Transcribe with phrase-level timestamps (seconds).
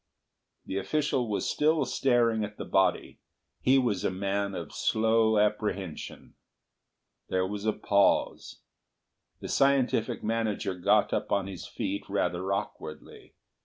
[0.65, 3.19] The official was still staring at the body.
[3.61, 6.33] He was a man of slow apprehension.
[7.29, 8.61] There was a pause.
[9.41, 13.35] The scientific manager got up on his feet rather awkwardly.